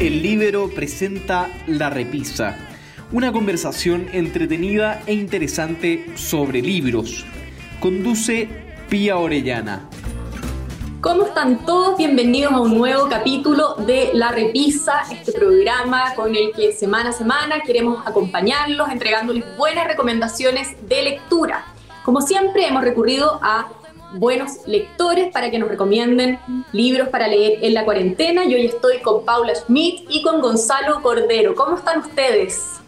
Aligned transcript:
El 0.00 0.24
Libero 0.24 0.70
presenta 0.70 1.48
La 1.68 1.88
Repisa, 1.88 2.56
una 3.12 3.30
conversación 3.30 4.08
entretenida 4.12 5.00
e 5.06 5.14
interesante 5.14 6.16
sobre 6.16 6.60
libros. 6.62 7.24
Conduce 7.78 8.48
Pía 8.88 9.18
Orellana. 9.18 9.88
¿Cómo 11.00 11.26
están 11.26 11.64
todos? 11.64 11.96
Bienvenidos 11.96 12.52
a 12.52 12.60
un 12.60 12.76
nuevo 12.76 13.08
capítulo 13.08 13.76
de 13.86 14.10
La 14.14 14.32
Repisa, 14.32 15.04
este 15.12 15.30
programa 15.30 16.12
con 16.16 16.34
el 16.34 16.50
que 16.50 16.72
semana 16.72 17.10
a 17.10 17.12
semana 17.12 17.60
queremos 17.64 18.04
acompañarlos 18.04 18.88
entregándoles 18.88 19.44
buenas 19.56 19.86
recomendaciones 19.86 20.76
de 20.88 21.02
lectura. 21.04 21.66
Como 22.02 22.20
siempre 22.20 22.66
hemos 22.66 22.82
recurrido 22.82 23.38
a 23.42 23.68
buenos 24.14 24.66
lectores 24.66 25.32
para 25.32 25.50
que 25.50 25.58
nos 25.58 25.68
recomienden 25.68 26.38
libros 26.72 27.08
para 27.08 27.28
leer 27.28 27.58
en 27.62 27.74
la 27.74 27.84
cuarentena. 27.84 28.44
Y 28.44 28.54
hoy 28.54 28.66
estoy 28.66 28.98
con 28.98 29.24
Paula 29.24 29.54
Schmidt 29.54 30.06
y 30.08 30.22
con 30.22 30.40
Gonzalo 30.40 31.02
Cordero. 31.02 31.54
¿Cómo 31.54 31.76
están 31.76 32.00
ustedes? 32.00 32.80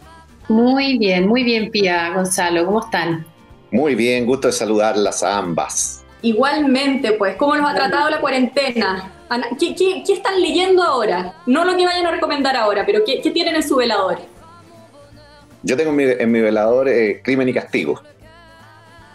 Muy 0.47 0.97
bien, 0.97 1.27
muy 1.27 1.43
bien, 1.43 1.69
Pía, 1.71 2.11
Gonzalo. 2.13 2.65
¿Cómo 2.65 2.79
están? 2.79 3.25
Muy 3.71 3.95
bien, 3.95 4.25
gusto 4.25 4.47
de 4.47 4.53
saludarlas 4.53 5.23
a 5.23 5.37
ambas. 5.37 6.05
Igualmente, 6.21 7.11
pues, 7.13 7.35
¿cómo 7.35 7.55
nos 7.55 7.69
ha 7.69 7.75
tratado 7.75 8.09
la 8.09 8.21
cuarentena? 8.21 9.13
¿Qué, 9.59 10.03
están 10.07 10.41
leyendo 10.41 10.81
ahora? 10.83 11.35
No 11.45 11.65
lo 11.65 11.75
que 11.75 11.85
vayan 11.85 12.05
a 12.05 12.11
recomendar 12.11 12.55
ahora, 12.55 12.85
pero 12.85 13.01
¿qué, 13.05 13.19
tienen 13.31 13.55
en 13.55 13.63
su 13.63 13.75
velador? 13.75 14.19
Yo 15.63 15.75
tengo 15.75 15.91
en 15.99 16.31
mi, 16.31 16.41
velador 16.41 16.87
eh, 16.87 17.21
Crimen 17.23 17.49
y 17.49 17.53
Castigo. 17.53 18.01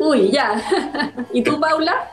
Uy, 0.03 0.31
ya. 0.33 0.61
¿Y 1.33 1.43
tú, 1.43 1.61
Paula? 1.61 2.11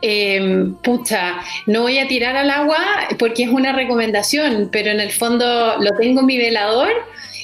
Eh, 0.00 0.72
pucha, 0.82 1.40
no 1.66 1.82
voy 1.82 1.98
a 1.98 2.08
tirar 2.08 2.36
al 2.36 2.50
agua 2.50 2.78
porque 3.18 3.44
es 3.44 3.50
una 3.50 3.72
recomendación, 3.72 4.68
pero 4.72 4.90
en 4.90 5.00
el 5.00 5.10
fondo 5.10 5.76
lo 5.78 5.90
tengo 5.96 6.20
en 6.20 6.26
mi 6.26 6.38
velador 6.38 6.88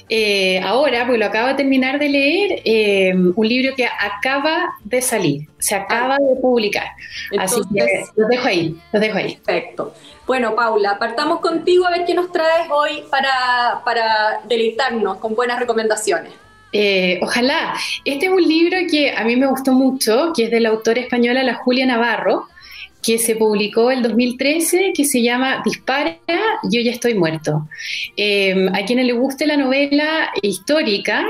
eh, 0.08 0.60
ahora, 0.60 1.06
porque 1.06 1.18
lo 1.18 1.26
acabo 1.26 1.48
de 1.48 1.54
terminar 1.54 1.98
de 1.98 2.08
leer, 2.08 2.62
eh, 2.64 3.14
un 3.14 3.48
libro 3.48 3.74
que 3.74 3.86
acaba 3.86 4.74
de 4.84 5.00
salir, 5.00 5.48
se 5.58 5.74
acaba 5.74 6.16
de 6.18 6.36
publicar. 6.40 6.88
Así 7.38 7.60
que 7.74 8.04
lo 8.16 8.28
dejo 8.28 8.46
ahí, 8.46 8.76
lo 8.92 9.00
dejo 9.00 9.18
ahí. 9.18 9.36
Perfecto. 9.36 9.94
Bueno, 10.26 10.54
Paula, 10.54 10.98
partamos 10.98 11.40
contigo 11.40 11.86
a 11.86 11.90
ver 11.90 12.04
qué 12.04 12.14
nos 12.14 12.30
traes 12.32 12.68
hoy 12.70 13.04
para, 13.10 13.82
para 13.84 14.40
deleitarnos 14.44 15.18
con 15.18 15.34
buenas 15.34 15.58
recomendaciones. 15.58 16.41
Eh, 16.72 17.18
ojalá. 17.22 17.74
Este 18.04 18.26
es 18.26 18.32
un 18.32 18.42
libro 18.42 18.78
que 18.90 19.12
a 19.12 19.24
mí 19.24 19.36
me 19.36 19.46
gustó 19.46 19.72
mucho, 19.72 20.32
que 20.34 20.44
es 20.44 20.50
de 20.50 20.60
la 20.60 20.70
autora 20.70 21.00
española 21.00 21.42
la 21.42 21.54
Julia 21.54 21.86
Navarro, 21.86 22.48
que 23.02 23.18
se 23.18 23.34
publicó 23.34 23.90
el 23.90 24.00
2013, 24.02 24.92
que 24.94 25.04
se 25.04 25.22
llama 25.22 25.60
Dispara, 25.64 26.16
yo 26.70 26.80
ya 26.80 26.92
estoy 26.92 27.14
muerto. 27.14 27.68
Em, 28.16 28.68
a 28.68 28.84
quienes 28.84 29.06
le 29.06 29.12
guste 29.12 29.44
la 29.46 29.56
novela 29.56 30.30
histórica, 30.40 31.26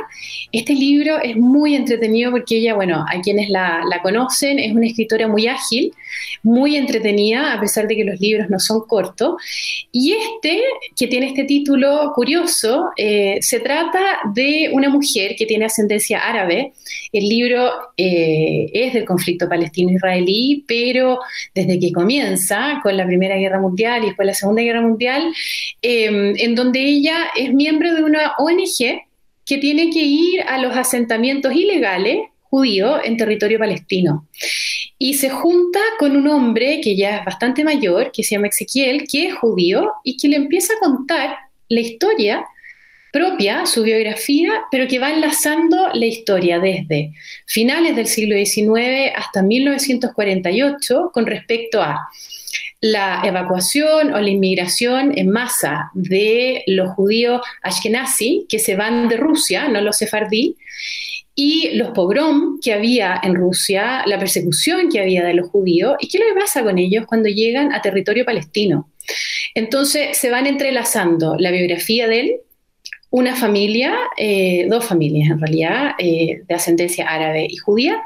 este 0.53 0.75
libro 0.75 1.19
es 1.23 1.37
muy 1.37 1.75
entretenido 1.75 2.31
porque 2.31 2.59
ella, 2.59 2.75
bueno, 2.75 3.05
a 3.09 3.21
quienes 3.23 3.49
la, 3.49 3.83
la, 3.89 4.03
conocen, 4.03 4.59
es 4.59 4.73
una 4.73 4.87
escritora 4.87 5.29
muy 5.29 5.47
ágil, 5.47 5.95
muy 6.43 6.77
entretenida, 6.77 7.55
a 7.55 7.61
pesar 7.61 7.89
de 7.89 7.97
que 7.97 8.05
los 8.05 8.21
libros 8.21 8.51
no 8.51 8.59
son 8.59 8.83
cortos. 8.87 9.37
Y 9.91 10.13
este, 10.13 10.61
que 10.95 11.07
tiene 11.07 11.29
este 11.29 11.45
título 11.45 12.13
curioso, 12.15 12.91
eh, 12.97 13.39
se 13.41 13.61
trata 13.61 14.19
de 14.35 14.71
una 14.73 14.91
mujer 14.91 15.37
que 15.37 15.47
tiene 15.47 15.65
ascendencia 15.65 16.19
árabe. 16.19 16.73
El 17.13 17.29
libro 17.29 17.71
eh, 17.97 18.71
es 18.73 18.93
del 18.93 19.07
conflicto 19.07 19.49
palestino-israelí, 19.49 20.65
pero 20.67 21.19
desde 21.67 21.81
que 21.81 21.93
comienza 21.93 22.81
con 22.83 22.97
la 22.97 23.07
Primera 23.07 23.37
Guerra 23.37 23.61
Mundial 23.61 24.03
y 24.03 24.07
después 24.07 24.27
la 24.27 24.35
Segunda 24.35 24.63
Guerra 24.63 24.81
Mundial, 24.81 25.33
em, 25.81 26.35
en 26.37 26.55
donde 26.55 26.81
ella 26.81 27.31
es 27.37 27.53
miembro 27.53 27.95
de 27.95 28.03
una 28.03 28.35
ONG 28.39 29.03
que 29.45 29.59
tiene 29.59 29.91
que 29.91 30.03
ir 30.03 30.41
a 30.43 30.59
los 30.59 30.77
asentamientos 30.77 31.55
ilegales 31.55 32.27
judíos 32.43 33.01
en 33.05 33.17
territorio 33.17 33.59
palestino. 33.59 34.29
Y 34.99 35.15
se 35.15 35.31
junta 35.31 35.81
con 35.99 36.17
un 36.17 36.29
hombre 36.29 36.81
que 36.83 36.95
ya 36.95 37.19
es 37.19 37.25
bastante 37.25 37.65
mayor, 37.65 38.13
que 38.13 38.23
se 38.23 38.35
llama 38.35 38.49
Ezequiel, 38.49 39.07
que 39.09 39.29
es 39.29 39.35
judío 39.35 39.91
y 40.05 40.17
que 40.17 40.29
le 40.29 40.37
empieza 40.37 40.75
a 40.75 40.79
contar 40.79 41.37
la 41.69 41.81
historia 41.81 42.45
propia, 43.13 43.67
su 43.67 43.83
biografía, 43.83 44.63
pero 44.71 44.89
que 44.89 44.99
va 44.99 45.13
enlazando 45.13 45.91
la 45.93 46.07
historia 46.07 46.59
desde 46.59 47.13
finales 47.47 47.95
del 47.95 48.07
siglo 48.07 48.35
XIX 48.35 49.13
hasta 49.15 49.43
1948 49.43 51.11
con 51.13 51.27
respecto 51.27 51.83
a 51.83 52.09
la 52.81 53.21
evacuación 53.25 54.13
o 54.13 54.21
la 54.21 54.31
inmigración 54.31 55.17
en 55.17 55.31
masa 55.31 55.91
de 55.95 56.65
los 56.67 56.91
judíos 56.95 57.41
ashkenazi 57.63 58.47
que 58.49 58.59
se 58.59 58.75
van 58.77 59.09
de 59.09 59.19
Rusia, 59.19 59.69
no 59.69 59.81
los 59.81 59.99
sefardí, 59.99 60.57
y 61.35 61.71
los 61.77 61.91
pogrom 61.91 62.61
que 62.61 62.73
había 62.73 63.21
en 63.23 63.35
Rusia, 63.35 64.03
la 64.07 64.19
persecución 64.19 64.91
que 64.91 65.01
había 65.01 65.25
de 65.25 65.35
los 65.35 65.49
judíos, 65.49 65.97
y 66.01 66.09
qué 66.09 66.19
es 66.19 66.25
lo 66.29 66.41
pasa 66.41 66.63
con 66.63 66.79
ellos 66.79 67.07
cuando 67.07 67.29
llegan 67.29 67.73
a 67.73 67.81
territorio 67.81 68.25
palestino. 68.25 68.91
Entonces 69.55 70.19
se 70.19 70.31
van 70.31 70.47
entrelazando 70.47 71.37
la 71.39 71.51
biografía 71.51 72.09
de 72.09 72.21
él, 72.21 72.33
una 73.13 73.37
familia, 73.37 73.95
eh, 74.17 74.67
dos 74.71 74.87
familias 74.87 75.31
en 75.31 75.39
realidad, 75.39 75.91
eh, 75.99 76.43
de 76.49 76.55
ascendencia 76.55 77.07
árabe 77.07 77.47
y 77.49 77.57
judía, 77.59 78.03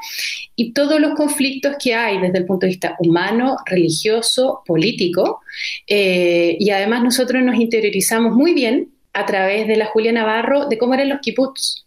y 0.57 0.73
todos 0.73 1.01
los 1.01 1.15
conflictos 1.15 1.77
que 1.79 1.95
hay 1.95 2.19
desde 2.19 2.39
el 2.39 2.45
punto 2.45 2.67
de 2.67 2.71
vista 2.71 2.97
humano, 2.99 3.57
religioso, 3.67 4.63
político, 4.67 5.43
eh, 5.87 6.57
y 6.59 6.71
además 6.71 7.05
nosotros 7.05 7.41
nos 7.45 7.55
interiorizamos 7.55 8.35
muy 8.35 8.53
bien 8.53 8.91
a 9.13 9.25
través 9.27 9.69
de 9.69 9.77
la 9.77 9.87
Julia 9.87 10.11
Navarro 10.11 10.67
de 10.67 10.77
cómo 10.77 10.95
eran 10.95 11.09
los 11.09 11.21
kibbutz. 11.21 11.87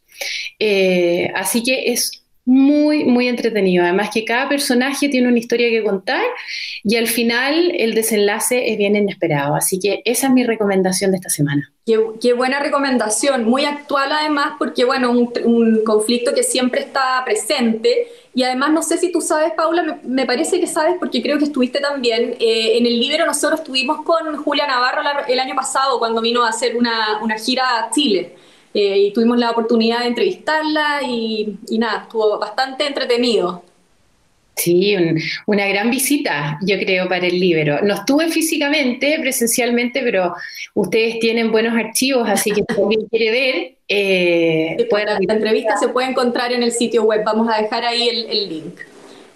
así 1.35 1.61
que 1.61 1.91
es 1.91 2.18
muy, 2.49 3.05
muy 3.05 3.27
entretenido. 3.27 3.83
Además 3.83 4.09
que 4.11 4.25
cada 4.25 4.49
personaje 4.49 5.07
tiene 5.07 5.27
una 5.27 5.37
historia 5.37 5.69
que 5.69 5.83
contar 5.83 6.23
y 6.83 6.95
al 6.95 7.05
final 7.05 7.71
el 7.77 7.93
desenlace 7.93 8.71
es 8.71 8.77
bien 8.79 8.95
inesperado. 8.95 9.53
Así 9.53 9.77
que 9.79 10.01
esa 10.03 10.27
es 10.27 10.33
mi 10.33 10.43
recomendación 10.43 11.11
de 11.11 11.17
esta 11.17 11.29
semana. 11.29 11.71
Qué, 11.85 12.33
buena 12.33 12.59
recomendación, 12.59 13.45
muy 13.45 13.65
actual 13.65 14.11
además 14.11 14.53
porque, 14.57 14.83
bueno, 14.83 15.11
un, 15.11 15.83
conflicto 15.85 16.33
que 16.33 16.41
siempre 16.41 16.81
está 16.81 17.21
presente 17.23 18.07
y 18.33 18.41
además 18.41 18.71
no 18.71 18.81
sé 18.81 18.97
si 18.97 19.11
tú 19.11 19.21
sabes, 19.21 19.53
Paula, 19.53 19.99
me, 20.03 20.25
parece 20.25 20.59
que 20.59 20.67
sabes 20.67 20.95
porque 20.99 21.21
creo 21.21 21.37
que 21.37 21.45
estuviste 21.45 21.79
también 21.79 22.35
eh, 22.39 22.77
en 22.77 22.85
el 22.87 22.99
Libro, 22.99 23.27
nosotros 23.27 23.59
estuvimos 23.59 24.03
con 24.03 24.37
Julia 24.37 24.65
Navarro 24.65 25.01
el 25.27 25.39
año 25.39 25.55
pasado 25.55 25.99
cuando 25.99 26.21
vino 26.21 26.43
a 26.43 26.49
hacer 26.49 26.75
una, 26.75 27.19
una 27.21 27.37
gira 27.37 27.79
a 27.79 27.91
Chile. 27.91 28.33
Eh, 28.73 28.97
y 28.99 29.13
tuvimos 29.13 29.37
la 29.37 29.51
oportunidad 29.51 30.01
de 30.01 30.07
entrevistarla 30.07 31.01
y, 31.03 31.57
nada, 31.71 32.03
estuvo 32.03 32.37
bastante 32.37 32.85
entretenido. 32.85 33.63
Sí, 34.55 34.95
una 35.45 35.67
gran 35.67 35.89
visita, 35.89 36.59
yo 36.61 36.77
creo, 36.77 37.07
para 37.07 37.25
el 37.25 37.39
libro. 37.39 37.81
No 37.81 37.93
estuve 37.93 38.29
físicamente, 38.29 39.17
presencialmente, 39.21 40.01
pero 40.03 40.35
ustedes 40.73 41.19
tienen 41.19 41.49
buenos 41.49 41.73
archivos, 41.73 42.27
así 42.29 42.51
que 42.51 42.63
si 42.67 42.81
alguien 42.81 43.05
quiere 43.07 43.31
ver, 43.31 43.77
eh, 43.87 44.87
la, 44.91 45.33
entrevista 45.33 45.77
se 45.77 45.87
puede 45.87 46.09
encontrar 46.09 46.51
en 46.51 46.61
el 46.61 46.73
sitio 46.73 47.03
web. 47.03 47.23
Vamos 47.23 47.47
a 47.51 47.61
dejar 47.61 47.85
ahí 47.85 48.09
el, 48.09 48.25
el 48.29 48.49
link. 48.49 48.79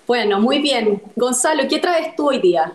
Bueno, 0.06 0.42
muy 0.42 0.60
bien. 0.60 1.02
Gonzalo, 1.16 1.64
¿qué 1.70 1.80
traes 1.80 2.16
tú 2.18 2.28
hoy 2.28 2.42
día? 2.42 2.74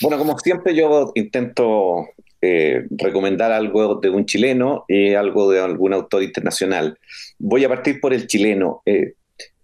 Bueno, 0.00 0.18
como 0.18 0.38
siempre 0.38 0.74
yo 0.74 1.12
intento 1.14 2.08
eh, 2.40 2.86
recomendar 2.90 3.52
algo 3.52 3.96
de 3.96 4.10
un 4.10 4.26
chileno 4.26 4.84
y 4.88 5.14
algo 5.14 5.50
de 5.50 5.60
algún 5.60 5.92
autor 5.92 6.22
internacional. 6.22 6.98
Voy 7.38 7.64
a 7.64 7.68
partir 7.68 8.00
por 8.00 8.12
el 8.12 8.26
chileno. 8.26 8.82
Eh, 8.86 9.14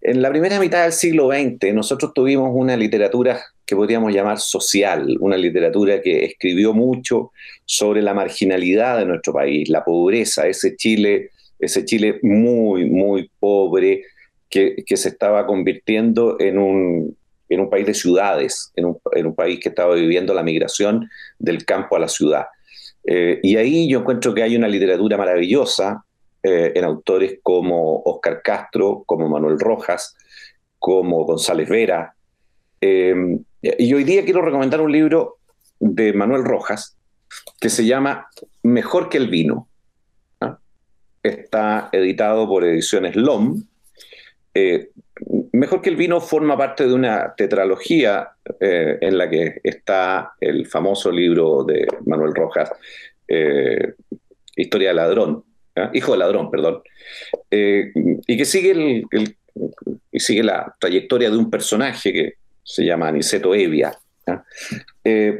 en 0.00 0.20
la 0.20 0.30
primera 0.30 0.60
mitad 0.60 0.82
del 0.82 0.92
siglo 0.92 1.30
XX 1.30 1.72
nosotros 1.72 2.12
tuvimos 2.14 2.50
una 2.52 2.76
literatura 2.76 3.40
que 3.64 3.74
podríamos 3.74 4.12
llamar 4.12 4.38
social, 4.38 5.16
una 5.20 5.36
literatura 5.36 6.02
que 6.02 6.24
escribió 6.24 6.72
mucho 6.74 7.32
sobre 7.64 8.02
la 8.02 8.12
marginalidad 8.12 8.98
de 8.98 9.06
nuestro 9.06 9.32
país, 9.32 9.68
la 9.68 9.82
pobreza, 9.82 10.46
ese 10.46 10.76
Chile, 10.76 11.30
ese 11.58 11.84
Chile 11.84 12.18
muy, 12.22 12.88
muy 12.90 13.30
pobre 13.38 14.02
que, 14.50 14.84
se 14.96 15.08
estaba 15.08 15.46
convirtiendo 15.46 16.36
en 16.38 16.58
un, 16.58 17.16
en 17.48 17.60
un 17.60 17.70
país 17.70 17.86
de 17.86 17.94
ciudades, 17.94 18.72
en 18.76 18.84
un, 18.84 19.34
país 19.34 19.58
que 19.60 19.70
estaba 19.70 19.94
viviendo 19.94 20.34
la 20.34 20.42
migración 20.42 21.08
del 21.38 21.64
campo 21.64 21.96
a 21.96 22.00
la 22.00 22.08
ciudad. 22.08 22.44
Eh, 23.06 23.40
y 23.42 23.56
ahí 23.56 23.88
yo 23.88 24.00
encuentro 24.00 24.34
que 24.34 24.42
hay 24.42 24.56
una 24.56 24.68
literatura 24.68 25.16
maravillosa 25.16 26.04
eh, 26.42 26.72
en 26.74 26.84
autores 26.84 27.38
como 27.42 28.02
Oscar 28.04 28.40
Castro, 28.42 29.02
como 29.06 29.28
Manuel 29.28 29.58
Rojas, 29.58 30.16
como 30.78 31.24
González 31.24 31.68
Vera. 31.68 32.14
Eh, 32.80 33.38
y 33.62 33.94
hoy 33.94 34.04
día 34.04 34.24
quiero 34.24 34.42
recomendar 34.42 34.80
un 34.80 34.92
libro 34.92 35.38
de 35.80 36.12
Manuel 36.12 36.44
Rojas 36.44 36.96
que 37.60 37.70
se 37.70 37.84
llama 37.84 38.28
Mejor 38.62 39.08
que 39.08 39.18
el 39.18 39.28
vino. 39.28 39.68
¿ah? 40.40 40.58
Está 41.22 41.88
editado 41.92 42.46
por 42.48 42.64
Ediciones 42.64 43.16
LOM. 43.16 43.64
Mejor 45.52 45.80
que 45.80 45.90
el 45.90 45.96
vino 45.96 46.20
forma 46.20 46.56
parte 46.58 46.86
de 46.86 46.92
una 46.92 47.34
tetralogía 47.36 48.30
eh, 48.58 48.98
en 49.00 49.16
la 49.16 49.30
que 49.30 49.60
está 49.62 50.32
el 50.40 50.66
famoso 50.66 51.12
libro 51.12 51.62
de 51.62 51.86
Manuel 52.06 52.34
Rojas, 52.34 52.72
eh, 53.28 53.94
Historia 54.56 54.88
del 54.88 54.96
ladrón, 54.96 55.44
¿ah? 55.76 55.90
Hijo 55.92 56.12
del 56.12 56.20
ladrón, 56.20 56.50
perdón, 56.50 56.82
eh, 57.50 57.92
y 57.94 58.36
que 58.36 58.44
sigue, 58.44 59.04
el, 59.10 59.36
sigue 60.12 60.42
la 60.42 60.74
trayectoria 60.78 61.30
de 61.30 61.36
un 61.36 61.50
personaje 61.50 62.12
que 62.12 62.34
se 62.62 62.84
llama 62.84 63.08
Aniceto 63.08 63.54
Evia. 63.54 63.96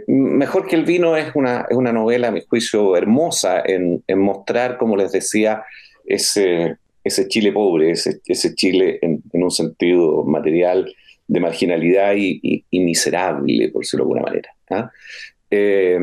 mejor 0.06 0.66
que 0.66 0.76
el 0.76 0.84
vino 0.84 1.16
es 1.16 1.34
una, 1.34 1.66
es 1.68 1.76
una 1.76 1.92
novela, 1.92 2.28
a 2.28 2.32
mi 2.32 2.42
juicio, 2.42 2.96
hermosa 2.96 3.62
en, 3.64 4.02
en 4.06 4.18
mostrar, 4.18 4.78
como 4.78 4.96
les 4.96 5.12
decía, 5.12 5.64
ese, 6.06 6.76
ese 7.04 7.28
Chile 7.28 7.52
pobre, 7.52 7.92
ese, 7.92 8.54
Chile 8.54 8.98
en, 9.02 9.22
un 9.32 9.50
sentido 9.50 10.24
material 10.24 10.92
de 11.26 11.40
marginalidad 11.40 12.14
y, 12.16 12.64
miserable, 12.72 13.68
por 13.68 13.82
decirlo 13.82 14.04
de 14.04 14.08
alguna 14.08 14.22
manera. 14.22 14.50
¿ah? 14.70 14.90
Eh, 15.50 15.98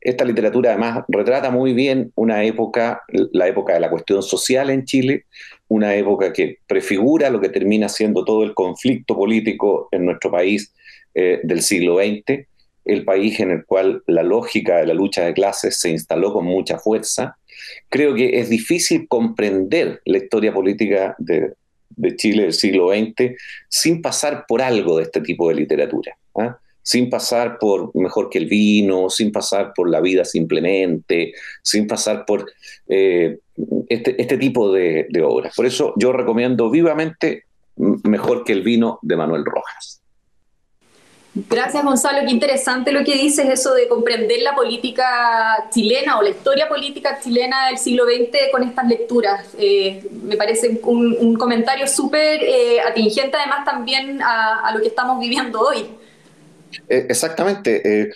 esta 0.00 0.24
literatura 0.24 0.70
además 0.70 1.04
retrata 1.08 1.50
muy 1.50 1.72
bien 1.72 2.12
una 2.14 2.44
época, 2.44 3.02
la 3.32 3.48
época 3.48 3.74
de 3.74 3.80
la 3.80 3.90
cuestión 3.90 4.22
social 4.22 4.70
en 4.70 4.84
Chile, 4.84 5.24
una 5.68 5.94
época 5.94 6.32
que 6.32 6.58
prefigura 6.66 7.30
lo 7.30 7.40
que 7.40 7.48
termina 7.48 7.88
siendo 7.88 8.24
todo 8.24 8.42
el 8.42 8.54
conflicto 8.54 9.16
político 9.16 9.88
en 9.92 10.06
nuestro 10.06 10.30
país 10.30 10.74
eh, 11.14 11.40
del 11.42 11.62
siglo 11.62 11.96
XX, 11.96 12.46
el 12.88 13.04
país 13.04 13.38
en 13.38 13.50
el 13.50 13.64
cual 13.64 14.02
la 14.06 14.22
lógica 14.22 14.78
de 14.78 14.86
la 14.86 14.94
lucha 14.94 15.24
de 15.24 15.34
clases 15.34 15.76
se 15.76 15.90
instaló 15.90 16.32
con 16.32 16.46
mucha 16.46 16.78
fuerza, 16.78 17.36
creo 17.88 18.14
que 18.14 18.40
es 18.40 18.48
difícil 18.48 19.06
comprender 19.08 20.00
la 20.06 20.18
historia 20.18 20.52
política 20.52 21.14
de, 21.18 21.52
Chile 22.16 22.44
del 22.44 22.52
siglo 22.52 22.90
XX 22.90 23.36
sin 23.68 24.00
pasar 24.00 24.44
por 24.46 24.62
algo 24.62 24.98
de 24.98 25.02
este 25.02 25.20
tipo 25.20 25.48
de 25.48 25.56
literatura. 25.56 26.16
¿ah? 26.36 26.58
sin 26.80 27.10
pasar 27.10 27.58
por 27.58 27.94
Mejor 27.94 28.30
que 28.30 28.38
el 28.38 28.46
vino, 28.46 29.10
sin 29.10 29.30
pasar 29.30 29.72
por 29.74 29.90
La 29.90 30.00
vida 30.00 30.24
simplemente, 30.24 31.34
sin 31.62 31.86
pasar 31.86 32.24
por 32.24 32.50
eh, 32.86 33.40
este, 33.88 34.20
este, 34.22 34.38
tipo 34.38 34.72
de, 34.72 35.06
de 35.10 35.22
obras. 35.22 35.54
Por 35.54 35.66
eso 35.66 35.92
yo 35.96 36.12
recomiendo 36.12 36.70
vivamente 36.70 37.44
Mejor 37.76 38.44
que 38.44 38.52
el 38.52 38.62
vino 38.62 38.98
de 39.02 39.16
Manuel 39.16 39.44
Rojas. 39.44 40.00
Gracias, 41.34 41.84
Gonzalo. 41.84 42.26
Qué 42.26 42.32
interesante 42.32 42.90
lo 42.90 43.04
que 43.04 43.14
dices, 43.14 43.48
eso 43.48 43.74
de 43.74 43.86
comprender 43.86 44.40
la 44.42 44.54
política 44.54 45.68
chilena 45.70 46.18
o 46.18 46.22
la 46.22 46.30
historia 46.30 46.68
política 46.68 47.20
chilena 47.22 47.68
del 47.68 47.78
siglo 47.78 48.04
XX 48.06 48.50
con 48.50 48.62
estas 48.62 48.88
lecturas. 48.88 49.46
Eh, 49.58 50.04
me 50.22 50.36
parece 50.36 50.80
un, 50.82 51.36
comentario 51.36 51.86
súper 51.86 52.42
eh, 52.42 52.80
atingente, 52.80 53.36
además, 53.36 53.64
también 53.64 54.20
a, 54.22 54.72
lo 54.74 54.80
que 54.80 54.88
estamos 54.88 55.20
viviendo 55.20 55.60
hoy. 55.60 55.86
Eh, 56.88 57.06
exactamente. 57.08 58.10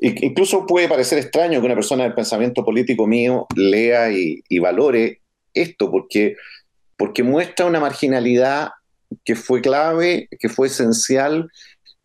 incluso 0.00 0.66
puede 0.66 0.88
parecer 0.88 1.18
extraño 1.18 1.60
que 1.60 1.66
una 1.66 1.74
persona 1.74 2.04
del 2.04 2.14
pensamiento 2.14 2.64
político 2.64 3.06
mío 3.06 3.46
lea 3.56 4.12
y, 4.12 4.42
y 4.48 4.58
valore 4.58 5.22
esto, 5.54 5.90
porque, 5.90 6.36
porque 6.96 7.22
muestra 7.22 7.66
una 7.66 7.80
marginalidad 7.80 8.70
que 9.24 9.34
fue 9.34 9.60
clave, 9.60 10.28
que 10.38 10.48
fue 10.48 10.68
esencial 10.68 11.50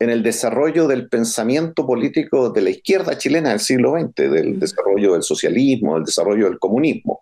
en 0.03 0.09
el 0.09 0.21
desarrollo 0.21 0.87
del 0.87 1.07
pensamiento 1.07 1.87
político 1.87 2.49
de 2.49 2.61
la 2.61 2.69
izquierda 2.71 3.17
chilena 3.17 3.49
del 3.49 3.59
siglo 3.59 3.93
XX, 3.97 4.15
del 4.31 4.59
desarrollo 4.59 5.13
del 5.13 5.23
socialismo, 5.23 5.95
del 5.95 6.03
desarrollo 6.03 6.49
del 6.49 6.59
comunismo. 6.59 7.21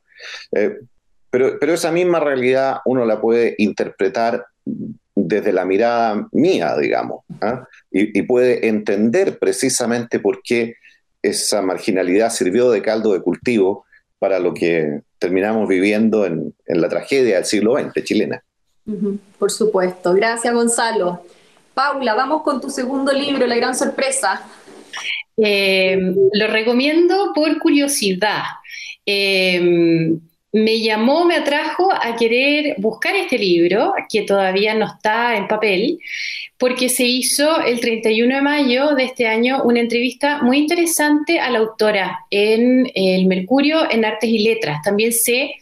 Eh, 0.52 0.80
pero, 1.30 1.58
pero, 1.60 1.74
esa 1.74 1.92
misma 1.92 2.20
realidad 2.20 2.78
uno 2.86 3.06
la 3.06 3.22
puede 3.22 3.56
interpretar 3.58 4.46
desde 5.16 5.54
la 5.54 5.66
mirada 5.66 6.28
mía, 6.32 6.76
digamos, 6.78 7.24
¿ah? 7.42 7.68
y, 7.92 8.22
puede 8.24 8.68
entender 8.68 9.38
precisamente 9.40 10.20
por 10.20 10.42
qué 10.42 10.76
esa 11.22 11.62
marginalidad 11.62 12.32
sirvió 12.32 12.72
de 12.72 12.82
caldo 12.82 13.14
de 13.14 13.22
cultivo 13.22 13.86
para 14.20 14.40
lo 14.40 14.54
que 14.54 15.02
terminamos 15.20 15.68
viviendo 15.70 16.26
en, 16.26 16.54
en 16.66 16.82
la 16.82 16.90
tragedia 16.90 17.36
del 17.36 17.46
siglo 17.46 17.78
XX 17.78 18.04
chilena. 18.04 18.44
Por 19.38 19.52
supuesto. 19.52 20.14
Gracias, 20.14 20.54
Gonzalo. 20.54 21.24
Paula, 21.74 22.14
vamos 22.14 22.44
con 22.44 22.60
tu 22.60 22.70
segundo 22.70 23.12
libro, 23.14 23.48
La 23.48 23.56
Gran 23.56 23.76
Sorpresa. 23.76 24.46
Eh, 25.38 25.98
lo 26.34 26.48
recomiendo 26.48 27.32
por 27.34 27.58
curiosidad. 27.60 28.44
Eh, 29.06 30.12
me 30.54 30.82
llamó, 30.82 31.24
me 31.24 31.36
atrajo 31.36 31.90
a 31.94 32.16
querer 32.18 32.76
buscar 32.78 33.16
este 33.16 33.38
libro, 33.38 33.94
que 34.10 34.24
todavía 34.24 34.74
no 34.74 34.86
está 34.86 35.38
en 35.38 35.48
papel, 35.48 36.00
porque 36.58 36.90
se 36.90 37.06
hizo 37.06 37.62
el 37.62 37.80
31 37.80 38.36
de 38.36 38.42
mayo 38.42 38.90
de 38.96 39.06
este 39.06 39.28
año 39.28 39.64
una 39.64 39.80
entrevista 39.80 40.44
muy 40.44 40.58
interesante 40.58 41.40
a 41.40 41.50
la 41.50 41.60
autora 41.60 42.26
en 42.30 42.92
El 42.94 43.28
Mercurio 43.28 43.90
en 43.90 44.04
Artes 44.04 44.30
y 44.30 44.40
Letras. 44.40 44.82
También 44.84 45.14
sé 45.14 45.56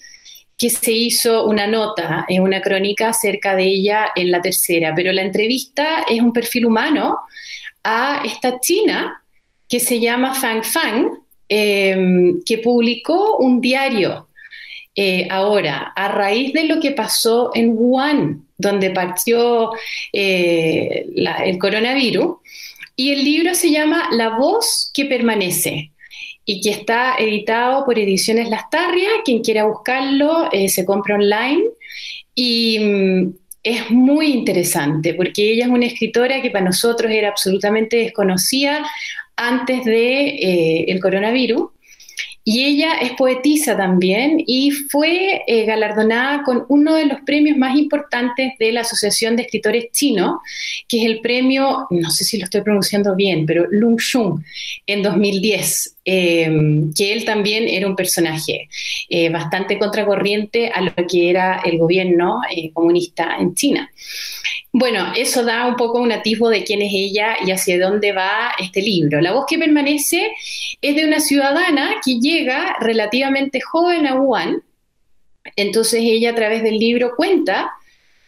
que 0.59 0.69
se 0.69 0.91
hizo 0.91 1.45
una 1.45 1.67
nota, 1.67 2.25
en 2.27 2.43
una 2.43 2.61
crónica 2.61 3.09
acerca 3.09 3.55
de 3.55 3.63
ella 3.63 4.11
en 4.13 4.29
la 4.29 4.41
tercera, 4.41 4.93
pero 4.93 5.13
la 5.13 5.21
entrevista 5.21 6.03
es 6.07 6.19
un 6.21 6.33
perfil 6.33 6.65
humano 6.65 7.19
a 7.81 8.21
esta 8.25 8.59
china 8.59 9.23
que 9.69 9.79
se 9.79 10.01
llama 10.01 10.35
Fang 10.35 10.61
Fang, 10.61 11.11
em, 11.47 12.41
que 12.43 12.57
publicó 12.57 13.37
un 13.37 13.61
diario 13.61 14.27
eh, 14.95 15.27
ahora 15.31 15.93
a 15.95 16.09
raíz 16.09 16.51
de 16.51 16.65
lo 16.65 16.81
que 16.81 16.91
pasó 16.91 17.51
en 17.53 17.71
Wuhan, 17.77 18.45
donde 18.57 18.89
partió 18.89 19.71
eh, 20.11 21.05
el 21.45 21.57
coronavirus, 21.57 22.37
y 22.97 23.13
el 23.13 23.23
libro 23.23 23.55
se 23.55 23.71
llama 23.71 24.09
La 24.11 24.37
voz 24.37 24.91
que 24.93 25.05
permanece 25.05 25.91
y 26.49 26.61
que 26.61 26.71
está 26.71 27.13
editado 27.19 27.85
por 27.85 27.99
Ediciones 27.99 28.49
Lastarria. 28.49 29.07
Quien 29.23 29.43
quiera 29.43 29.65
buscarlo 29.65 30.49
eh, 30.51 30.67
se 30.67 30.83
compra 30.83 31.13
online 31.13 31.61
y 32.33 32.79
mm, 32.79 33.33
es 33.61 33.91
muy 33.91 34.31
interesante 34.31 35.13
porque 35.13 35.51
ella 35.51 35.65
es 35.65 35.69
una 35.69 35.85
escritora 35.85 36.41
que 36.41 36.49
para 36.49 36.65
nosotros 36.65 37.11
era 37.11 37.29
absolutamente 37.29 37.97
desconocida 37.97 38.83
antes 39.35 39.85
de, 39.85 40.87
eh, 40.87 40.99
coronavirus 40.99 41.69
y 42.43 42.63
ella 42.63 42.93
es 42.93 43.11
poetisa 43.11 43.77
también 43.77 44.43
y 44.43 44.71
fue 44.71 45.43
eh, 45.45 45.65
galardonada 45.65 46.41
con 46.41 46.65
uno 46.69 46.95
de 46.95 47.05
los 47.05 47.21
premios 47.21 47.59
más 47.59 47.77
importantes 47.77 48.53
de 48.57 48.71
la 48.71 48.81
Asociación 48.81 49.35
de 49.35 49.43
Escritores 49.43 49.91
Chinos, 49.91 50.39
que 50.87 50.97
es 50.97 51.05
el 51.05 51.21
premio, 51.21 51.85
no 51.91 52.09
sé 52.09 52.23
si 52.23 52.39
lo 52.39 52.45
estoy 52.45 52.61
pronunciando 52.61 53.15
bien, 53.15 53.45
pero 53.45 53.67
Lung 53.69 53.99
Shung 53.99 54.41
en 54.87 55.03
2010. 55.03 55.97
Em, 56.05 56.93
que 56.93 57.11
él 57.11 57.25
también 57.25 57.67
era 57.67 57.85
un 57.85 57.95
personaje 57.95 58.69
eh, 59.09 59.29
bastante 59.29 59.77
contracorriente 59.77 60.69
a 60.69 60.81
lo 60.81 60.93
que 61.07 61.29
era 61.29 61.61
el 61.63 61.77
gobierno 61.77 62.41
eh, 62.49 62.71
comunista 62.71 63.35
en 63.37 63.53
China. 63.53 63.91
Bueno, 64.71 65.11
eso 65.15 65.43
da 65.43 65.65
un 65.67 65.75
poco 65.75 65.99
un 65.99 66.11
atisbo 66.11 66.49
de 66.49 66.63
quién 66.63 66.81
es 66.81 66.91
ella 66.93 67.35
y 67.45 67.51
hacia 67.51 67.79
dónde 67.79 68.13
va 68.13 68.53
este 68.59 68.81
libro. 68.81 69.19
La 69.19 69.33
voz 69.33 69.45
que 69.47 69.59
permanece 69.59 70.31
es 70.81 70.95
de 70.95 71.05
una 71.05 71.19
ciudadana 71.19 71.95
que 72.03 72.19
llega 72.19 72.77
relativamente 72.79 73.59
joven 73.59 74.07
a 74.07 74.15
Wuhan. 74.15 74.63
Entonces 75.55 76.01
ella 76.03 76.31
a 76.31 76.35
través 76.35 76.63
del 76.63 76.77
libro 76.77 77.13
cuenta 77.15 77.71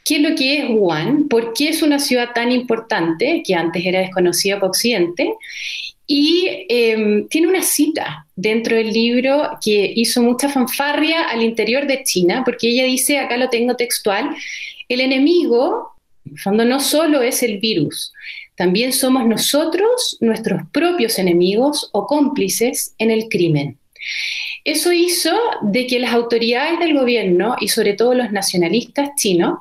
qué 0.03 0.15
es 0.15 0.21
lo 0.21 0.35
que 0.35 0.57
es 0.57 0.69
Wuhan, 0.69 1.27
por 1.29 1.53
qué 1.53 1.69
es 1.69 1.83
una 1.83 1.99
ciudad 1.99 2.31
tan 2.33 2.51
importante, 2.51 3.43
que 3.45 3.55
antes 3.55 3.85
era 3.85 3.99
desconocida 3.99 4.59
por 4.59 4.69
Occidente, 4.69 5.33
y 6.13 6.65
em, 6.67 7.25
tiene 7.29 7.47
una 7.47 7.61
cita 7.61 8.27
dentro 8.35 8.75
del 8.75 8.91
libro 8.91 9.51
que 9.63 9.93
hizo 9.95 10.21
mucha 10.21 10.49
fanfarria 10.49 11.29
al 11.29 11.41
interior 11.41 11.87
de 11.87 12.03
China, 12.03 12.41
porque 12.43 12.67
ella 12.67 12.83
dice, 12.83 13.17
acá 13.17 13.37
lo 13.37 13.47
tengo 13.47 13.77
textual, 13.77 14.35
el 14.89 14.99
enemigo, 14.99 15.93
en 16.25 16.35
fondo, 16.35 16.65
no 16.65 16.81
solo 16.81 17.21
es 17.21 17.43
el 17.43 17.59
virus, 17.59 18.11
también 18.55 18.91
somos 18.91 19.25
nosotros 19.25 20.17
nuestros 20.19 20.63
propios 20.73 21.17
enemigos 21.17 21.89
o 21.93 22.05
cómplices 22.07 22.93
en 22.97 23.09
el 23.09 23.29
crimen. 23.29 23.77
Eso 24.65 24.91
hizo 24.91 25.31
de 25.61 25.87
que 25.87 25.99
las 25.99 26.11
autoridades 26.11 26.77
del 26.79 26.93
gobierno 26.93 27.55
y 27.61 27.69
sobre 27.69 27.93
todo 27.93 28.15
los 28.15 28.33
nacionalistas 28.33 29.11
chinos 29.15 29.59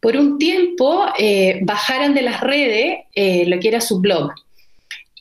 por 0.00 0.16
un 0.16 0.36
tiempo 0.36 1.06
eh, 1.16 1.60
bajaran 1.62 2.12
de 2.12 2.22
las 2.22 2.40
redes 2.40 3.04
eh, 3.14 3.44
lo 3.46 3.60
que 3.60 3.68
era 3.68 3.80
su 3.80 4.00
blog 4.00 4.32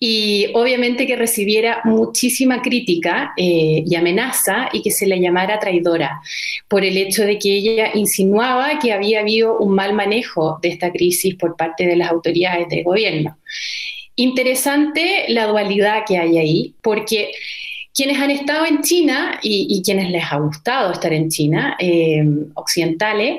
y 0.03 0.47
obviamente 0.55 1.05
que 1.05 1.15
recibiera 1.15 1.81
muchísima 1.83 2.63
crítica 2.63 3.33
eh, 3.37 3.83
y 3.85 3.95
amenaza 3.95 4.67
y 4.73 4.81
que 4.81 4.89
se 4.89 5.05
le 5.05 5.21
llamara 5.21 5.59
traidora 5.59 6.23
por 6.67 6.83
el 6.83 6.97
hecho 6.97 7.23
de 7.23 7.37
que 7.37 7.55
ella 7.55 7.91
insinuaba 7.93 8.79
que 8.79 8.93
había 8.93 9.19
habido 9.19 9.59
un 9.59 9.75
mal 9.75 9.93
manejo 9.93 10.57
de 10.63 10.69
esta 10.69 10.91
crisis 10.91 11.35
por 11.35 11.55
parte 11.55 11.85
de 11.85 11.95
las 11.97 12.09
autoridades 12.09 12.67
del 12.69 12.83
gobierno. 12.83 13.37
Interesante 14.15 15.25
la 15.27 15.45
dualidad 15.45 16.01
que 16.07 16.17
hay 16.17 16.39
ahí, 16.39 16.73
porque 16.81 17.29
quienes 17.93 18.17
han 18.19 18.31
estado 18.31 18.65
en 18.65 18.81
China 18.81 19.39
y, 19.43 19.83
quienes 19.85 20.09
les 20.09 20.23
ha 20.31 20.37
gustado 20.37 20.93
estar 20.93 21.13
en 21.13 21.29
China, 21.29 21.77
eh, 21.77 22.23
occidentales, 22.55 23.37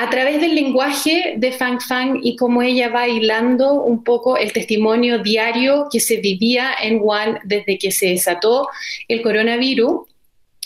a 0.00 0.08
través 0.08 0.40
del 0.40 0.54
lenguaje 0.54 1.34
de 1.36 1.52
Fang 1.52 1.78
Fang 1.78 2.20
y 2.22 2.34
cómo 2.34 2.62
ella 2.62 2.88
va 2.88 3.06
hilando 3.06 3.74
un 3.82 4.02
poco 4.02 4.38
el 4.38 4.50
testimonio 4.50 5.18
diario 5.18 5.88
que 5.92 6.00
se 6.00 6.16
vivía 6.22 6.70
en 6.82 7.02
Wuhan 7.02 7.38
desde 7.44 7.76
que 7.76 7.90
se 7.90 8.06
desató 8.06 8.68
el 9.08 9.20
coronavirus 9.20 10.08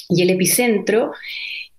y 0.08 0.22
el 0.22 0.30
epicentro, 0.30 1.14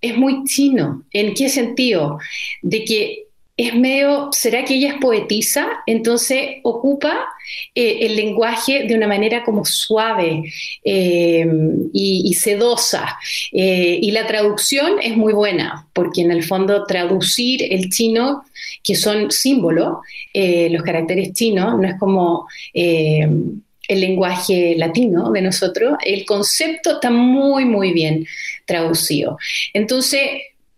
es 0.02 0.18
muy 0.18 0.44
chino. 0.44 1.04
¿En 1.12 1.32
qué 1.32 1.48
sentido? 1.48 2.18
De 2.60 2.84
que 2.84 3.25
es 3.56 3.74
medio, 3.74 4.28
¿será 4.32 4.64
que 4.64 4.74
ella 4.74 4.90
es 4.90 5.00
poetisa? 5.00 5.66
Entonces 5.86 6.58
ocupa 6.62 7.26
eh, 7.74 7.98
el 8.02 8.14
lenguaje 8.14 8.84
de 8.84 8.94
una 8.94 9.08
manera 9.08 9.44
como 9.44 9.64
suave 9.64 10.52
eh, 10.84 11.46
y, 11.92 12.34
sedosa. 12.34 13.18
Eh, 13.52 13.98
y 14.02 14.10
la 14.10 14.26
traducción 14.26 15.00
es 15.00 15.16
muy 15.16 15.32
buena, 15.32 15.88
porque 15.94 16.20
en 16.20 16.32
el 16.32 16.44
fondo 16.44 16.84
traducir 16.84 17.72
el 17.72 17.88
chino, 17.88 18.44
que 18.82 18.94
son 18.94 19.30
símbolos, 19.30 19.98
los 20.34 20.82
caracteres 20.82 21.32
chinos, 21.32 21.78
no 21.80 21.88
es 21.88 21.98
como 21.98 22.46
el 22.74 24.00
lenguaje 24.00 24.74
latino 24.76 25.30
de 25.32 25.40
nosotros, 25.40 25.96
el 26.04 26.26
concepto 26.26 26.92
está 26.92 27.10
muy, 27.10 27.64
muy 27.64 27.92
bien 27.92 28.26
traducido. 28.66 29.38
Entonces, 29.72 30.28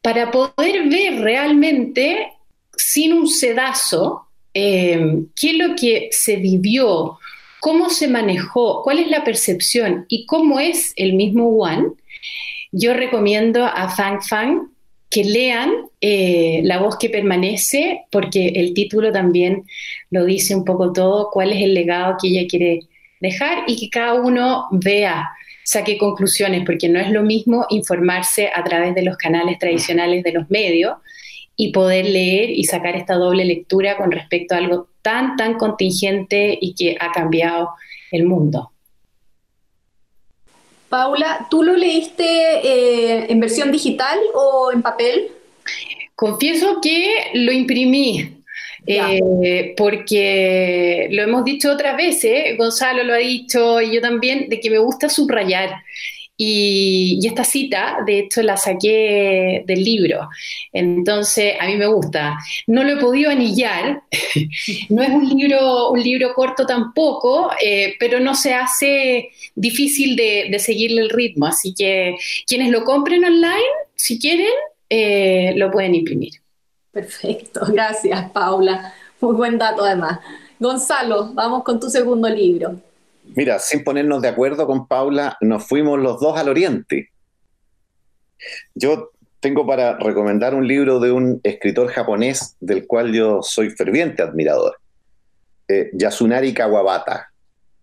para 0.00 0.30
poder 0.30 0.88
ver 0.88 1.20
realmente 1.20 2.28
sin 2.78 3.12
un 3.12 3.28
sedazo, 3.28 4.28
eh, 4.54 5.24
qué 5.36 5.50
es 5.50 5.56
lo 5.58 5.74
que 5.76 6.08
se 6.10 6.36
vivió, 6.36 7.18
cómo 7.60 7.90
se 7.90 8.08
manejó, 8.08 8.82
cuál 8.82 8.98
es 8.98 9.08
la 9.08 9.24
percepción 9.24 10.06
y 10.08 10.24
cómo 10.26 10.60
es 10.60 10.92
el 10.96 11.12
mismo 11.12 11.48
One, 11.48 11.88
yo 12.72 12.94
recomiendo 12.94 13.64
a 13.64 13.88
Fang 13.88 14.22
Fang 14.22 14.68
que 15.10 15.24
lean 15.24 15.70
eh, 16.00 16.60
La 16.64 16.80
voz 16.80 16.98
que 16.98 17.08
permanece, 17.08 18.02
porque 18.10 18.48
el 18.48 18.74
título 18.74 19.10
también 19.10 19.64
lo 20.10 20.24
dice 20.24 20.54
un 20.54 20.64
poco 20.64 20.92
todo, 20.92 21.30
cuál 21.32 21.52
es 21.52 21.62
el 21.62 21.74
legado 21.74 22.16
que 22.20 22.28
ella 22.28 22.46
quiere 22.48 22.80
dejar 23.20 23.64
y 23.66 23.76
que 23.76 23.88
cada 23.88 24.14
uno 24.14 24.66
vea, 24.70 25.30
saque 25.64 25.98
conclusiones, 25.98 26.64
porque 26.64 26.88
no 26.88 27.00
es 27.00 27.10
lo 27.10 27.22
mismo 27.22 27.66
informarse 27.70 28.50
a 28.54 28.62
través 28.62 28.94
de 28.94 29.02
los 29.02 29.16
canales 29.16 29.58
tradicionales 29.58 30.22
de 30.22 30.32
los 30.32 30.50
medios, 30.50 30.98
y 31.60 31.72
poder 31.72 32.06
leer 32.06 32.50
y 32.50 32.62
sacar 32.64 32.94
esta 32.94 33.14
doble 33.16 33.44
lectura 33.44 33.96
con 33.96 34.12
respecto 34.12 34.54
a 34.54 34.58
algo 34.58 34.86
tan, 35.02 35.36
tan 35.36 35.58
contingente 35.58 36.56
y 36.58 36.72
que 36.72 36.96
ha 37.00 37.10
cambiado 37.10 37.70
el 38.12 38.24
mundo. 38.24 38.70
Paula, 40.88 41.48
¿tú 41.50 41.64
lo 41.64 41.76
leíste 41.76 42.24
eh, 42.24 43.26
en 43.28 43.40
versión 43.40 43.72
digital 43.72 44.18
o 44.34 44.70
en 44.72 44.82
papel? 44.82 45.32
Confieso 46.14 46.80
que 46.80 47.32
lo 47.34 47.50
imprimí, 47.50 48.44
eh, 48.86 49.74
porque 49.76 51.08
lo 51.10 51.24
hemos 51.24 51.44
dicho 51.44 51.72
otras 51.72 51.96
veces, 51.96 52.56
Gonzalo 52.56 53.02
lo 53.02 53.14
ha 53.14 53.18
dicho 53.18 53.80
y 53.80 53.96
yo 53.96 54.00
también, 54.00 54.48
de 54.48 54.60
que 54.60 54.70
me 54.70 54.78
gusta 54.78 55.08
subrayar. 55.08 55.82
Y, 56.40 57.20
esta 57.26 57.42
cita, 57.42 57.98
de 58.06 58.20
hecho, 58.20 58.42
la 58.42 58.56
saqué 58.56 59.64
del 59.66 59.82
libro. 59.82 60.28
Entonces, 60.72 61.54
a 61.58 61.66
mí 61.66 61.74
me 61.76 61.88
gusta. 61.88 62.38
No 62.68 62.84
lo 62.84 62.92
he 62.92 62.96
podido 62.96 63.30
anillar. 63.30 64.02
no 64.88 65.02
es 65.02 65.10
un 65.10 65.28
libro, 65.28 65.90
un 65.90 66.00
libro 66.00 66.32
corto 66.34 66.64
tampoco, 66.64 67.50
eh, 67.60 67.96
pero 67.98 68.20
no 68.20 68.36
se 68.36 68.54
hace 68.54 69.30
difícil 69.56 70.14
de, 70.14 70.56
seguirle 70.60 71.02
el 71.02 71.10
ritmo. 71.10 71.46
Así 71.46 71.74
que 71.74 72.14
quienes 72.46 72.70
lo 72.70 72.84
compren 72.84 73.24
online, 73.24 73.74
si 73.96 74.20
quieren, 74.20 74.46
eh, 74.88 75.54
lo 75.56 75.72
pueden 75.72 75.96
imprimir. 75.96 76.34
Perfecto. 76.92 77.62
Gracias, 77.66 78.30
Paula. 78.30 78.94
Muy 79.20 79.34
buen 79.34 79.58
dato, 79.58 79.84
además. 79.84 80.20
Gonzalo, 80.60 81.32
vamos 81.34 81.64
con 81.64 81.80
tu 81.80 81.90
segundo 81.90 82.28
libro. 82.28 82.80
Mira, 83.38 83.60
sin 83.60 83.84
ponernos 83.84 84.20
de 84.20 84.26
acuerdo 84.26 84.66
con 84.66 84.88
Paula, 84.88 85.36
nos 85.40 85.64
fuimos 85.64 86.00
los 86.00 86.18
dos 86.18 86.36
al 86.36 86.48
oriente. 86.48 87.10
Yo 88.74 89.12
tengo 89.38 89.64
para 89.64 89.96
recomendar 89.96 90.56
un 90.56 90.66
libro 90.66 90.98
de 90.98 91.12
un 91.12 91.40
escritor 91.44 91.86
japonés 91.86 92.56
del 92.58 92.88
cual 92.88 93.12
yo 93.12 93.40
soy 93.40 93.70
ferviente 93.70 94.24
admirador, 94.24 94.80
eh, 95.68 95.88
Yasunari 95.92 96.52
Kawabata. 96.52 97.30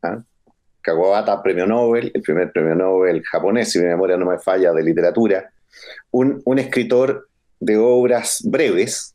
¿ah? 0.04 0.22
Kawabata, 0.82 1.42
premio 1.42 1.66
Nobel, 1.66 2.12
el 2.14 2.22
primer 2.22 2.52
premio 2.52 2.76
Nobel 2.76 3.24
japonés, 3.24 3.72
si 3.72 3.80
mi 3.80 3.86
memoria 3.86 4.18
no 4.18 4.26
me 4.26 4.40
falla, 4.40 4.74
de 4.74 4.84
literatura. 4.84 5.54
Un, 6.12 6.42
un 6.44 6.60
escritor 6.60 7.30
de 7.62 7.78
obras 7.78 8.42
breves, 8.44 9.15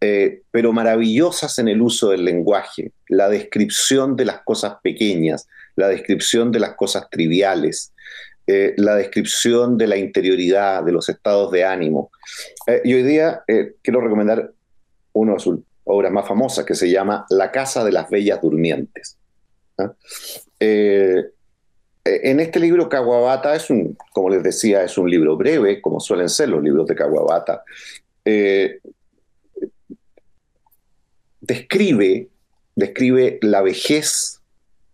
eh, 0.00 0.42
pero 0.52 0.72
maravillosas 0.72 1.58
en 1.58 1.66
el 1.66 1.82
uso 1.82 2.10
del 2.10 2.24
lenguaje, 2.24 2.92
la 3.08 3.28
descripción 3.28 4.14
de 4.14 4.26
las 4.26 4.42
cosas 4.42 4.74
pequeñas, 4.80 5.48
la 5.74 5.88
descripción 5.88 6.52
de 6.52 6.60
las 6.60 6.74
cosas 6.74 7.10
triviales, 7.10 7.92
eh, 8.46 8.74
la 8.76 8.94
descripción 8.94 9.76
de 9.76 9.88
la 9.88 9.96
interioridad, 9.96 10.84
de 10.84 10.92
los 10.92 11.08
estados 11.08 11.50
de 11.50 11.64
ánimo. 11.64 12.12
Eh, 12.68 12.80
y 12.84 12.94
hoy 12.94 13.02
día 13.02 13.42
quiero 13.82 14.00
recomendar 14.00 14.52
una 15.14 15.32
de 15.34 15.40
sus 15.40 15.58
obras 15.82 16.12
más 16.12 16.28
famosas 16.28 16.64
que 16.64 16.76
se 16.76 16.88
llama 16.88 17.26
La 17.30 17.50
Casa 17.50 17.84
de 17.84 17.90
las 17.90 18.08
Bellas 18.08 18.40
Durmientes. 18.40 19.16
en 22.04 22.40
este 22.40 22.60
libro, 22.60 22.88
Kawabata 22.88 23.56
es 23.56 23.68
un, 23.68 23.96
como 24.12 24.30
les 24.30 24.44
decía, 24.44 24.84
es 24.84 24.96
un 24.96 25.10
libro 25.10 25.36
breve, 25.36 25.82
como 25.82 25.98
suelen 25.98 26.28
ser 26.28 26.50
los 26.50 26.62
libros 26.62 26.86
de 26.86 26.94
Kawabata, 26.94 27.64
describe, 31.48 32.28
describe 32.76 33.38
la 33.42 33.62
vejez 33.62 34.40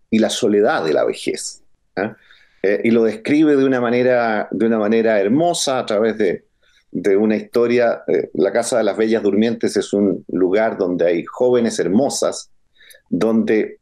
y 0.09 0.19
la 0.19 0.29
soledad 0.29 0.83
de 0.85 0.93
la 0.93 1.03
vejez. 1.03 1.61
¿ah? 1.97 2.15
Eh, 2.63 2.81
y 2.85 2.91
lo 2.91 3.03
describe 3.03 3.57
de 3.57 3.65
una 3.65 3.81
manera, 3.81 4.47
de 4.49 4.65
una 4.65 4.79
manera 4.79 5.19
hermosa 5.19 5.79
a 5.79 5.85
través 5.85 6.17
de, 6.17 6.45
una 7.17 7.35
historia. 7.35 8.03
Eh, 8.07 8.31
la 8.33 8.53
Casa 8.53 8.77
de 8.77 8.85
las 8.85 8.95
Bellas 8.95 9.21
Durmientes 9.21 9.75
es 9.75 9.91
un 9.91 10.23
lugar 10.29 10.77
donde 10.77 11.05
hay 11.05 11.25
jóvenes 11.25 11.77
hermosas, 11.77 12.49
donde 13.09 13.79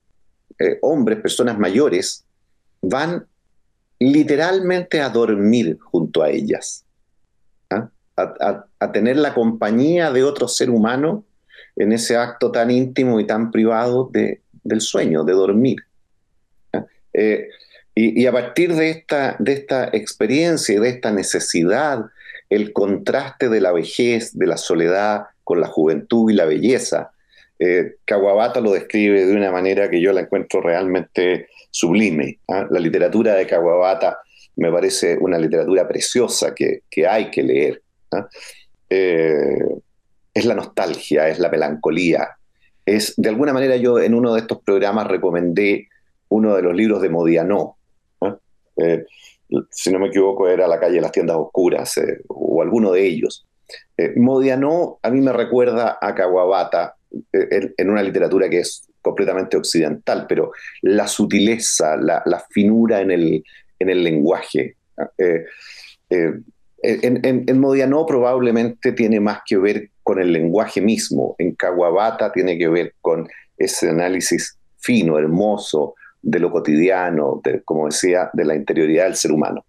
eh, 0.57 0.79
hombres, 0.81 1.21
personas 1.21 1.59
mayores, 1.59 2.25
van 2.81 3.27
literalmente 3.99 4.99
a 4.99 5.09
dormir 5.09 5.77
junto 5.79 6.23
a 6.23 6.31
ellas, 6.31 6.85
¿ah? 7.69 7.89
a, 8.17 8.91
tener 8.91 9.17
la 9.17 9.35
compañía 9.35 10.11
de 10.11 10.23
otro 10.23 10.47
ser 10.47 10.71
humano 10.71 11.23
en 11.75 11.91
ese 11.91 12.15
acto 12.17 12.51
tan 12.51 12.71
íntimo 12.71 13.19
y 13.19 13.25
tan 13.25 13.51
privado 13.51 14.09
de, 14.11 14.41
del 14.63 14.81
sueño, 14.81 15.23
de 15.23 15.33
dormir. 15.33 15.77
Eh, 17.13 17.49
y, 17.95 18.25
a 18.25 18.31
partir 18.31 18.73
de 18.73 18.89
esta, 18.89 19.35
de 19.37 19.53
esta 19.53 19.89
experiencia 19.93 20.75
y 20.75 20.79
de 20.79 20.89
esta 20.89 21.11
necesidad, 21.11 22.05
el 22.49 22.73
contraste 22.73 23.49
de 23.49 23.61
la 23.61 23.71
vejez, 23.71 24.35
de 24.37 24.47
la 24.47 24.57
soledad 24.57 25.25
con 25.43 25.61
la 25.61 25.67
juventud 25.67 26.31
y 26.31 26.33
la 26.33 26.45
belleza, 26.45 27.11
eh, 27.59 27.97
Kawabata 28.05 28.59
lo 28.61 28.71
describe 28.71 29.25
de 29.25 29.35
una 29.35 29.51
manera 29.51 29.89
que 29.89 30.01
yo 30.01 30.11
la 30.11 30.21
encuentro 30.21 30.59
realmente 30.59 31.49
sublime. 31.69 32.39
¿ah? 32.47 32.67
La 32.71 32.79
literatura 32.79 33.35
de 33.35 33.45
Kawabata 33.45 34.19
me 34.55 34.71
parece 34.71 35.15
una 35.19 35.37
literatura 35.37 35.87
preciosa 35.87 36.55
que, 36.55 36.81
hay 37.07 37.29
que 37.29 37.43
leer. 37.43 37.81
¿ah? 38.11 38.27
Eh, 38.89 39.59
es 40.33 40.45
la 40.45 40.55
nostalgia, 40.55 41.29
es 41.29 41.39
la 41.39 41.49
melancolía. 41.49 42.37
Es, 42.85 43.13
de 43.17 43.29
alguna 43.29 43.53
manera 43.53 43.77
yo 43.77 43.99
en 43.99 44.13
uno 44.13 44.33
de 44.33 44.41
estos 44.41 44.61
programas 44.61 45.07
recomendé 45.07 45.87
uno 46.29 46.55
de 46.55 46.61
los 46.63 46.75
libros 46.75 47.01
de 47.01 47.09
Modiano. 47.09 47.77
Eh, 48.77 49.05
si 49.69 49.91
no 49.91 49.99
me 49.99 50.07
equivoco 50.07 50.47
era 50.47 50.67
La 50.67 50.79
calle 50.79 50.95
de 50.95 51.01
las 51.01 51.11
tiendas 51.11 51.37
oscuras 51.37 51.95
eh, 51.97 52.21
o 52.27 52.61
alguno 52.61 52.91
de 52.91 53.05
ellos. 53.05 53.45
Eh, 53.95 54.13
Modiano 54.17 54.99
a 55.03 55.11
mí 55.11 55.21
me 55.21 55.31
recuerda 55.31 55.99
a 56.01 56.15
Kawabata 56.15 56.95
en, 57.31 57.89
una 57.89 58.01
literatura 58.01 58.49
que 58.49 58.59
es 58.59 58.87
completamente 59.01 59.57
occidental, 59.57 60.25
pero 60.27 60.51
la 60.81 61.07
sutileza, 61.07 61.95
la, 61.95 62.45
finura 62.49 63.01
en 63.01 63.11
el, 63.11 63.43
en 63.77 63.89
el 63.89 64.03
lenguaje. 64.03 64.77
En, 65.19 65.45
en, 67.23 67.59
Modiano 67.59 68.05
probablemente 68.07 68.93
tiene 68.93 69.19
más 69.19 69.41
que 69.45 69.57
ver 69.57 69.89
con 70.03 70.19
el 70.19 70.31
lenguaje 70.31 70.81
mismo, 70.81 71.35
en 71.37 71.55
Kawabata 71.55 72.31
tiene 72.31 72.57
que 72.57 72.67
ver 72.67 72.93
con 73.01 73.27
ese 73.57 73.89
análisis 73.89 74.57
fino, 74.77 75.17
hermoso, 75.17 75.95
de 76.21 76.39
lo 76.39 76.51
cotidiano, 76.51 77.41
como 77.65 77.85
decía, 77.85 78.29
de 78.33 78.45
la 78.45 78.55
interioridad 78.55 79.05
del 79.05 79.15
ser 79.15 79.31
humano. 79.31 79.65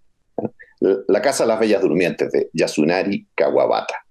La 0.81 1.23
Casa 1.23 1.45
de 1.45 1.49
las 1.49 1.61
Bellas 1.61 1.83
Durmientes 1.83 2.31
de 2.31 2.51
Yasunari 2.53 3.27
Kawabata. 3.35 4.05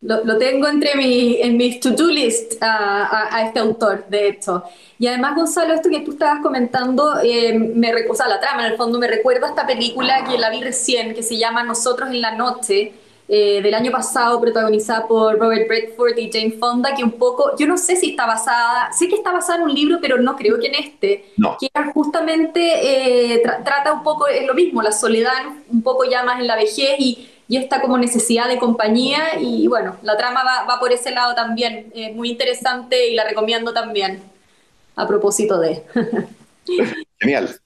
Lo, 0.00 0.38
tengo 0.38 0.68
entre 0.68 0.94
mi, 0.94 1.40
en 1.42 1.56
mis 1.56 1.80
to-do 1.80 2.06
list 2.06 2.54
a, 2.60 3.42
este 3.44 3.58
autor, 3.58 4.06
de 4.08 4.28
hecho. 4.28 4.62
Y 4.96 5.08
además, 5.08 5.34
Gonzalo, 5.34 5.74
esto 5.74 5.90
que 5.90 6.00
tú 6.00 6.12
estabas 6.12 6.40
comentando, 6.40 7.18
eh, 7.20 7.58
me, 7.58 7.90
o 7.92 8.28
la 8.28 8.38
trama 8.38 8.66
en 8.66 8.72
el 8.72 8.76
fondo 8.76 9.00
me 9.00 9.08
recuerda 9.08 9.46
a 9.46 9.50
esta 9.50 9.66
película 9.66 10.24
que 10.24 10.38
la 10.38 10.50
vi 10.50 10.62
recién, 10.62 11.14
que 11.14 11.24
se 11.24 11.36
llama 11.36 11.64
Nosotros 11.64 12.10
en 12.10 12.20
la 12.20 12.36
Noche, 12.36 12.92
eh, 13.30 13.60
del 13.60 13.74
año 13.74 13.92
pasado, 13.92 14.40
protagonizada 14.40 15.06
por 15.06 15.38
Robert 15.38 15.68
Redford 15.68 16.16
y 16.16 16.32
Jane 16.32 16.52
Fonda, 16.52 16.94
que 16.94 17.04
un 17.04 17.12
poco, 17.12 17.54
yo 17.58 17.66
no 17.66 17.76
sé 17.76 17.94
si 17.94 18.10
está 18.10 18.24
basada, 18.24 18.90
sé 18.92 19.06
que 19.06 19.16
está 19.16 19.32
basada 19.32 19.58
en 19.58 19.64
un 19.64 19.74
libro, 19.74 19.98
pero 20.00 20.16
no 20.18 20.34
creo 20.34 20.58
que 20.58 20.68
en 20.68 20.74
este, 20.76 21.32
que 21.60 21.68
justamente 21.92 23.34
eh, 23.34 23.42
trata 23.42 23.92
un 23.92 24.02
poco, 24.02 24.28
es 24.28 24.46
lo 24.46 24.54
mismo, 24.54 24.80
la 24.80 24.92
soledad 24.92 25.42
un 25.70 25.82
poco 25.82 26.04
ya 26.08 26.22
más 26.22 26.40
en 26.40 26.46
la 26.46 26.56
vejez 26.56 26.96
y, 26.98 27.28
y 27.48 27.58
esta 27.58 27.82
como 27.82 27.98
necesidad 27.98 28.48
de 28.48 28.58
compañía, 28.58 29.38
y 29.38 29.66
bueno, 29.66 29.96
la 30.02 30.16
trama 30.16 30.42
va, 30.42 30.64
va 30.64 30.80
por 30.80 30.90
ese 30.90 31.10
lado 31.10 31.34
también, 31.34 31.92
es 31.94 32.14
muy 32.14 32.30
interesante 32.30 33.08
y 33.08 33.14
la 33.14 33.24
recomiendo 33.24 33.74
también, 33.74 34.22
a 34.96 35.06
propósito 35.06 35.58
de... 35.58 35.82
Genial. 37.20 37.60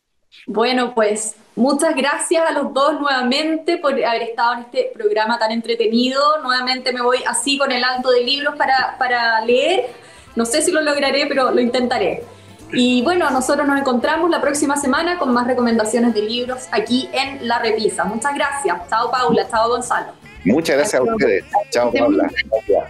Bueno, 0.46 0.94
pues 0.94 1.37
muchas 1.54 1.94
gracias 1.94 2.44
a 2.49 2.52
los 2.52 2.75
dos 2.75 3.00
nuevamente 3.00 3.78
por 3.78 3.92
haber 3.92 4.22
estado 4.22 4.54
en 4.54 4.61
este 4.61 4.90
programa 4.94 5.38
tan 5.38 5.52
entretenido. 5.52 6.20
Nuevamente 6.42 6.92
me 6.92 7.02
voy 7.02 7.18
así 7.26 7.58
con 7.58 7.70
el 7.70 7.84
alto 7.84 8.11
de 8.11 8.22
libros 8.22 8.56
para, 8.56 8.96
para 8.99 9.44
leer. 9.44 9.87
No 10.34 10.44
sé 10.44 10.62
si 10.62 10.72
lo 10.72 10.80
lograré, 10.80 11.26
pero 11.26 11.50
lo 11.50 11.61
intentaré. 11.61 12.25
Y 12.72 13.02
bueno, 13.02 13.30
nosotros 13.30 13.68
nos 13.68 13.78
encontramos 13.78 14.30
la 14.30 14.40
próxima 14.40 14.76
semana 14.76 15.18
con 15.18 15.32
más 15.32 15.46
recomendaciones 15.46 16.14
de 16.14 16.22
libros 16.22 16.68
aquí 16.72 17.08
en 17.12 17.46
La 17.46 17.58
Repisa. 17.58 18.04
Muchas 18.04 18.34
gracias. 18.34 18.76
Chao 18.88 19.11
Paula, 19.11 19.46
chao 19.49 19.68
Gonzalo. 19.68 20.12
Muchas 20.44 20.76
gracias 20.76 21.00
a 21.00 21.04
ustedes. 21.04 21.44
Chao 21.70 21.92
Paula. 21.92 22.28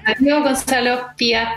Adiós 0.07 0.43
Gonzalo, 0.45 1.01
tía. 1.17 1.53